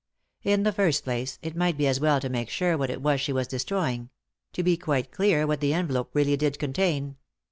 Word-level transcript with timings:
In 0.41 0.63
the 0.63 0.71
first 0.73 1.03
place, 1.03 1.37
it 1.43 1.55
might 1.55 1.77
be 1.77 1.85
as 1.85 1.99
well 1.99 2.19
to 2.21 2.27
make 2.27 2.49
sure 2.49 2.75
what 2.75 2.89
it 2.89 3.03
was 3.03 3.21
she 3.21 3.31
was 3.31 3.45
destroying; 3.47 4.09
to 4.51 4.63
be 4.63 4.75
quite 4.75 5.11
clear 5.11 5.45
what 5.45 5.59
the 5.59 5.75
envelope 5.75 6.09
really 6.15 6.35
did 6.35 6.57
contain. 6.57 7.17